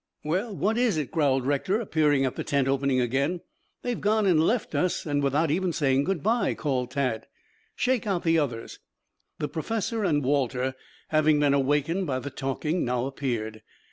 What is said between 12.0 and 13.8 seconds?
by the talking, now appeared.